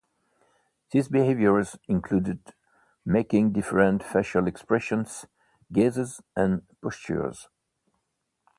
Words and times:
These 0.89 1.09
behaviors 1.09 1.77
included 1.87 2.55
making 3.05 3.51
different 3.53 4.01
facial 4.01 4.47
expressions, 4.47 5.27
gazes, 5.71 6.21
and 6.35 6.63
postures. 6.81 7.47